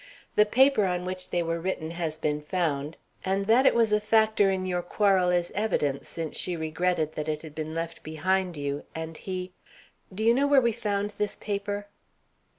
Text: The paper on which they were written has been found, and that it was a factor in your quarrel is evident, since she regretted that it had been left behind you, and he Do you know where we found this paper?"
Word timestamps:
The 0.35 0.47
paper 0.47 0.85
on 0.87 1.05
which 1.05 1.29
they 1.29 1.43
were 1.43 1.59
written 1.61 1.91
has 1.91 2.17
been 2.17 2.41
found, 2.41 2.97
and 3.23 3.45
that 3.45 3.67
it 3.67 3.75
was 3.75 3.91
a 3.93 3.99
factor 4.01 4.49
in 4.49 4.65
your 4.65 4.81
quarrel 4.81 5.29
is 5.29 5.51
evident, 5.53 6.07
since 6.07 6.35
she 6.35 6.57
regretted 6.57 7.13
that 7.13 7.29
it 7.29 7.43
had 7.43 7.53
been 7.53 7.75
left 7.75 8.01
behind 8.01 8.57
you, 8.57 8.83
and 8.95 9.15
he 9.15 9.51
Do 10.11 10.23
you 10.23 10.33
know 10.33 10.47
where 10.47 10.59
we 10.59 10.71
found 10.71 11.11
this 11.11 11.35
paper?" 11.35 11.85